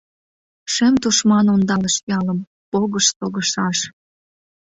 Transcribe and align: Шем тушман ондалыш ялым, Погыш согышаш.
Шем 0.73 0.93
тушман 1.01 1.45
ондалыш 1.53 1.95
ялым, 2.17 2.39
Погыш 2.71 3.05
согышаш. 3.17 3.77